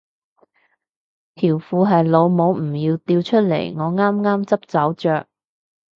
[1.35, 5.27] 條褲係老母唔要掉出嚟我啱啱執走着